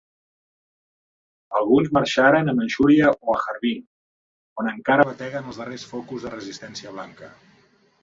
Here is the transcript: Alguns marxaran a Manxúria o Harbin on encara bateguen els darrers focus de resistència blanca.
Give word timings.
Alguns 1.59 1.91
marxaran 1.97 2.49
a 2.51 2.57
Manxúria 2.61 3.13
o 3.25 3.37
Harbin 3.43 3.85
on 4.63 4.73
encara 4.75 5.09
bateguen 5.13 5.49
els 5.55 5.63
darrers 5.65 5.89
focus 5.95 6.29
de 6.31 6.37
resistència 6.37 6.99
blanca. 7.01 7.35